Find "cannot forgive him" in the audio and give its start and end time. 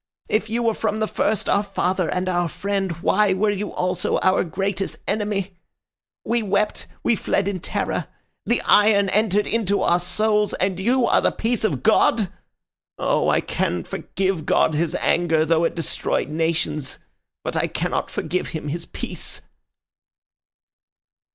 17.67-18.69